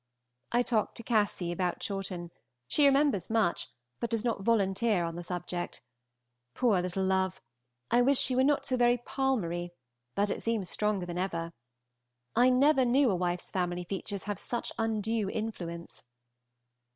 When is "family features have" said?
13.51-14.39